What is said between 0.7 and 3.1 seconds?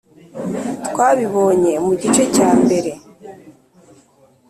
twabibonye mu gice cyambere.